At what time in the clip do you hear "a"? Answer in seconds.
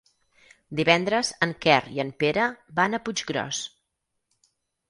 2.99-3.01